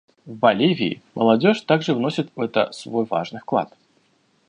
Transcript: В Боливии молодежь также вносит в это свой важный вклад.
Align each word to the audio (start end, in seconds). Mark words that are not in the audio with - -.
В 0.25 0.31
Боливии 0.35 0.99
молодежь 1.13 1.61
также 1.61 1.93
вносит 1.93 2.31
в 2.35 2.41
это 2.41 2.71
свой 2.71 3.05
важный 3.05 3.39
вклад. 3.39 3.71